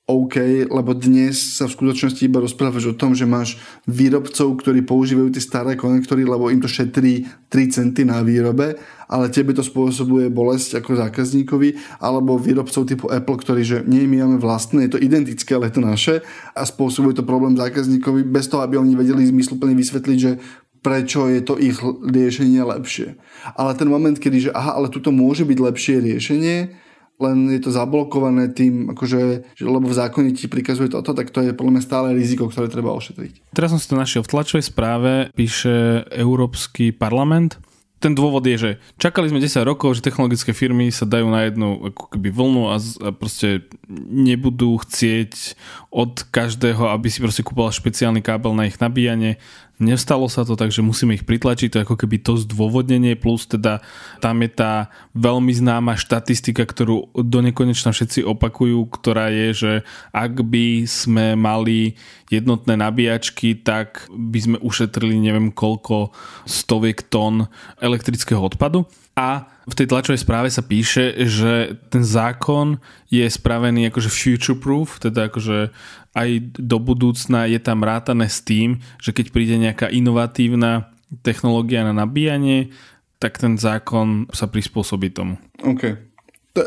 [0.03, 3.55] OK, lebo dnes sa v skutočnosti iba rozprávaš o tom, že máš
[3.87, 9.31] výrobcov, ktorí používajú tie staré konektory, lebo im to šetrí 3 centy na výrobe, ale
[9.31, 14.39] tebe to spôsobuje bolesť ako zákazníkovi, alebo výrobcov typu Apple, ktorí, že nie, my máme
[14.43, 16.15] vlastné, je to identické, ale je to naše
[16.51, 20.43] a spôsobuje to problém zákazníkovi bez toho, aby oni vedeli zmysluplne vysvetliť, že
[20.83, 23.15] prečo je to ich riešenie lepšie.
[23.55, 26.82] Ale ten moment, kedy, že aha, ale tuto môže byť lepšie riešenie,
[27.23, 29.21] len je to zablokované tým, akože,
[29.55, 32.67] že, lebo v zákone ti prikazuje toto, tak to je podľa mňa stále riziko, ktoré
[32.67, 33.55] treba ošetriť.
[33.55, 37.63] Teraz som si to našiel v tlačovej správe, píše Európsky parlament,
[38.03, 41.95] ten dôvod je, že čakali sme 10 rokov, že technologické firmy sa dajú na jednu
[41.95, 43.63] ako keby vlnu a, a proste
[44.11, 45.55] nebudú chcieť
[45.95, 49.39] od každého, aby si proste kúpal špeciálny kábel na ich nabíjanie.
[49.83, 53.83] Nestalo sa to, takže musíme ich pritlačiť, to je ako keby to zdôvodnenie, plus teda
[54.23, 59.73] tam je tá veľmi známa štatistika, ktorú do nekonečna všetci opakujú, ktorá je, že
[60.15, 61.99] ak by sme mali
[62.31, 66.15] jednotné nabíjačky, tak by sme ušetrili neviem koľko
[66.47, 67.51] stoviek tón
[67.83, 68.87] elektrického odpadu.
[69.19, 74.99] A v tej tlačovej správe sa píše, že ten zákon je spravený akože future proof,
[74.99, 75.71] teda akože
[76.13, 80.91] aj do budúcna je tam rátané s tým, že keď príde nejaká inovatívna
[81.23, 82.75] technológia na nabíjanie,
[83.23, 85.39] tak ten zákon sa prispôsobí tomu.
[85.63, 85.95] OK.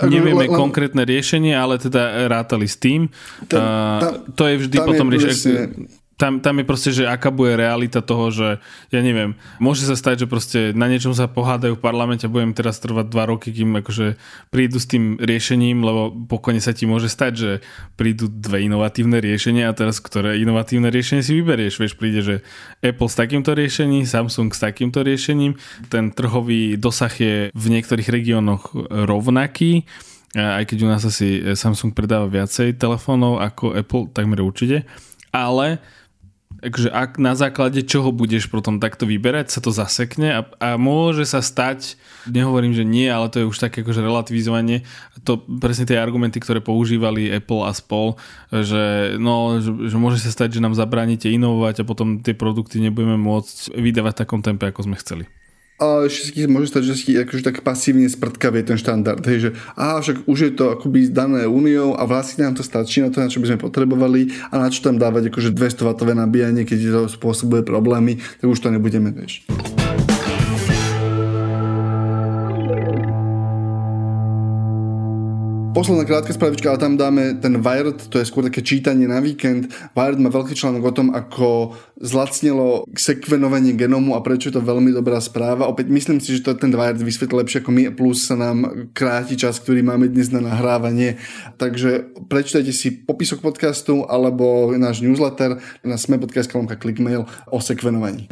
[0.07, 3.11] Nevieme konkrétne riešenie, ale teda rátali s tým.
[3.45, 3.61] Tam,
[4.01, 5.61] tam, to je vždy potom riešenie
[6.15, 10.23] tam, tam je proste, že aká bude realita toho, že ja neviem, môže sa stať,
[10.23, 13.83] že proste na niečom sa pohádajú v parlamente a budem teraz trvať dva roky, kým
[13.83, 14.15] akože
[14.47, 17.51] prídu s tým riešením, lebo pokojne sa ti môže stať, že
[17.99, 21.83] prídu dve inovatívne riešenia a teraz ktoré inovatívne riešenie si vyberieš.
[21.83, 22.35] Vieš, príde, že
[22.79, 25.59] Apple s takýmto riešením, Samsung s takýmto riešením,
[25.91, 29.83] ten trhový dosah je v niektorých regiónoch rovnaký,
[30.35, 34.87] aj keď u nás asi Samsung predáva viacej telefónov ako Apple, takmer určite,
[35.35, 35.83] ale
[36.61, 41.27] Takže ak na základe čoho budeš potom takto vyberať, sa to zasekne a, a môže
[41.27, 41.99] sa stať,
[42.31, 44.87] nehovorím, že nie, ale to je už také akože relativizovanie,
[45.27, 48.15] to presne tie argumenty, ktoré používali Apple a spol,
[48.49, 52.79] že, no, že, že môže sa stať, že nám zabránite inovovať a potom tie produkty
[52.79, 55.25] nebudeme môcť vydávať v takom tempe, ako sme chceli.
[55.75, 59.19] A ešte si môže stať, že si akože tak pasívne sprdkavie ten štandard.
[59.27, 63.03] Hej, že aha, však už je to akoby dané úniou a vlastne nám to stačí
[63.03, 66.11] na to, na čo by sme potrebovali a na čo tam dávať akože 200 W
[66.15, 69.43] nabíjanie, keď to spôsobuje problémy, tak už to nebudeme, vieš.
[75.75, 79.67] Posledná krátka spravička, ale tam dáme ten Wired, to je skôr také čítanie na víkend.
[79.91, 84.95] Wired má veľký článok o tom, ako zlacnilo sekvenovanie genomu a prečo je to veľmi
[84.95, 85.67] dobrá správa.
[85.67, 89.35] Opäť myslím si, že to ten Wired vysvetlí lepšie ako my, plus sa nám kráti
[89.35, 91.19] čas, ktorý máme dnes na nahrávanie.
[91.59, 98.31] Takže prečítajte si popisok podcastu alebo náš newsletter na sme.sk clickmail o sekvenovaní.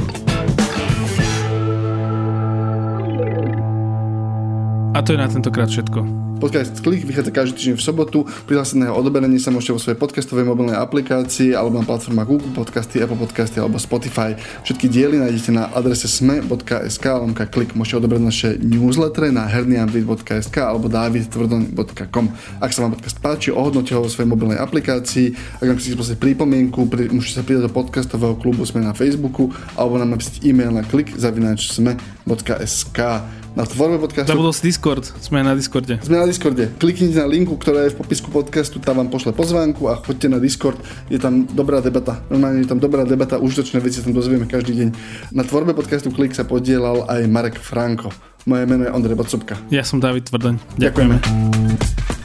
[4.96, 6.33] A to je na tentokrát všetko.
[6.44, 8.20] Podcast Klik vychádza každý týždeň v sobotu.
[8.52, 13.16] Prihláseného odoberenie sa môžete vo svojej podcastovej mobilnej aplikácii alebo na platformách Google Podcasty, Apple
[13.16, 14.36] Podcasty alebo Spotify.
[14.68, 17.80] Všetky diely nájdete na adrese sme.sk lomka klik.
[17.80, 22.26] Môžete odobrať naše newslettere na herniambit.sk alebo davidtvrdon.com.
[22.60, 25.64] Ak sa vám podcast páči, ohodnote ho vo svojej mobilnej aplikácii.
[25.64, 29.48] Ak vám chcete prosiť pripomienku, pri, môžete sa pridať do podcastového klubu Sme na Facebooku
[29.80, 33.00] alebo nám napísať e-mail na klik zavinač sme.sk
[33.54, 34.30] na tvorbe podcastu.
[34.34, 36.02] Zabudol si Discord, sme na Discorde.
[36.02, 36.74] Sme na Discorde.
[36.82, 40.42] Kliknite na linku, ktorá je v popisku podcastu, tam vám pošle pozvánku a choďte na
[40.42, 40.78] Discord.
[41.08, 42.22] Je tam dobrá debata.
[42.34, 44.90] Normálne je tam dobrá debata, užitočné veci tam dozvieme každý deň.
[45.38, 48.10] Na tvorbe podcastu Klik sa podielal aj Marek Franko.
[48.44, 49.56] Moje meno je Ondrej Bocopka.
[49.72, 50.60] Ja som David Tvrdoň.
[50.76, 51.16] Ďakujeme.
[51.22, 52.23] Ďakujeme.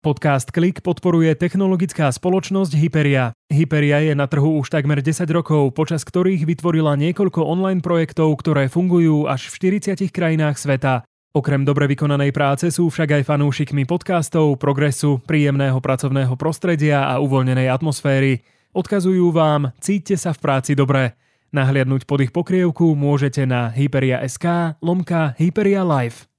[0.00, 3.36] Podcast Klik podporuje technologická spoločnosť Hyperia.
[3.52, 8.72] Hyperia je na trhu už takmer 10 rokov, počas ktorých vytvorila niekoľko online projektov, ktoré
[8.72, 11.04] fungujú až v 40 krajinách sveta.
[11.36, 17.68] Okrem dobre vykonanej práce sú však aj fanúšikmi podcastov, progresu, príjemného pracovného prostredia a uvoľnenej
[17.68, 18.40] atmosféry.
[18.72, 21.12] Odkazujú vám, cíťte sa v práci dobre.
[21.52, 26.29] Nahliadnúť pod ich pokrievku môžete na hyperia.sk lomka Hyperia Live.